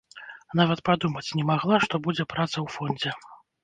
[0.59, 3.19] Нават падумаць не магла, што будзе праца ў фондзе.